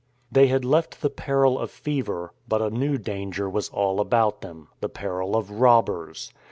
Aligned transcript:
They 0.31 0.47
had 0.47 0.65
left 0.65 1.01
the 1.03 1.11
peril 1.11 1.59
of 1.59 1.69
fever— 1.69 2.33
but 2.49 2.59
a 2.59 2.71
new 2.71 2.97
danger 2.97 3.47
was 3.47 3.69
all 3.69 3.99
about 3.99 4.41
them— 4.41 4.69
the 4.81 4.89
peril 4.89 5.35
of 5.35 5.51
robbers. 5.51 6.33